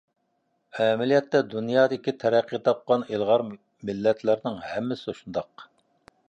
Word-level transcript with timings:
ئەمەلىيەتتە، 0.85 1.41
دۇنيادىكى 1.51 2.13
تەرەققىي 2.23 2.61
تاپقان 2.69 3.05
ئىلغار 3.11 3.45
مىللەتلەرنىڭ 3.51 4.57
ھەممىسى 4.71 5.17
شۇنداق. 5.21 5.69